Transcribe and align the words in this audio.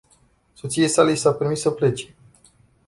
Soției 0.53 0.87
sale 0.87 1.11
i 1.11 1.15
s-a 1.15 1.33
permis 1.33 1.59
să 1.61 1.69
plece. 1.69 2.15